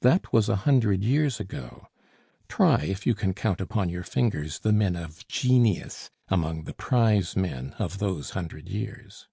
That 0.00 0.32
was 0.32 0.48
a 0.48 0.56
hundred 0.64 1.04
years 1.04 1.38
ago. 1.38 1.88
Try 2.48 2.78
if 2.84 3.06
you 3.06 3.14
can 3.14 3.34
count 3.34 3.60
upon 3.60 3.90
your 3.90 4.04
fingers 4.04 4.60
the 4.60 4.72
men 4.72 4.96
of 4.96 5.28
genius 5.28 6.08
among 6.28 6.64
the 6.64 6.72
prizemen 6.72 7.74
of 7.78 7.98
those 7.98 8.30
hundred 8.30 8.70
years. 8.70 9.28